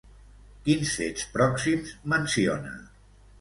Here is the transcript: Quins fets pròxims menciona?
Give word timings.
Quins 0.69 0.93
fets 1.01 1.27
pròxims 1.35 1.93
menciona? 2.15 2.75